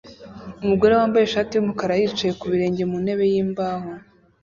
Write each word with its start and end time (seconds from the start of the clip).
Umugore 0.63 0.93
wambaye 0.99 1.23
ishati 1.25 1.51
yumukara 1.53 1.99
yicaye 1.99 2.33
ku 2.39 2.45
birenge 2.51 2.83
mu 2.89 2.97
ntebe 3.03 3.23
yimbaho 3.33 3.89